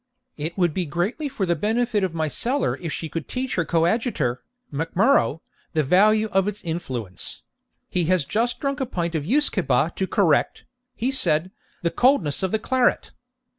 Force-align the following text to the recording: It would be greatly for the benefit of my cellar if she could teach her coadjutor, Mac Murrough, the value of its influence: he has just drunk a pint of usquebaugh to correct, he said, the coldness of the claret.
It 0.35 0.57
would 0.57 0.73
be 0.73 0.87
greatly 0.87 1.29
for 1.29 1.45
the 1.45 1.55
benefit 1.55 2.03
of 2.03 2.15
my 2.15 2.27
cellar 2.27 2.75
if 2.77 2.91
she 2.91 3.07
could 3.07 3.27
teach 3.27 3.53
her 3.53 3.63
coadjutor, 3.65 4.41
Mac 4.71 4.95
Murrough, 4.95 5.41
the 5.73 5.83
value 5.83 6.27
of 6.31 6.47
its 6.47 6.63
influence: 6.63 7.43
he 7.87 8.05
has 8.05 8.25
just 8.25 8.59
drunk 8.59 8.79
a 8.79 8.87
pint 8.87 9.13
of 9.13 9.25
usquebaugh 9.27 9.93
to 9.93 10.07
correct, 10.07 10.65
he 10.95 11.11
said, 11.11 11.51
the 11.83 11.91
coldness 11.91 12.41
of 12.41 12.51
the 12.51 12.57
claret. 12.57 13.11